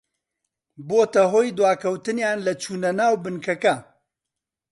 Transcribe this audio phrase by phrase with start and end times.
[0.87, 3.75] بۆتە هۆی دواکەوتنیان لە چوونە ناو بنکەکە